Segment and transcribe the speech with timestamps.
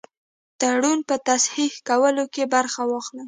[0.59, 3.19] تړون په تصحیح کولو کې برخه واخلي.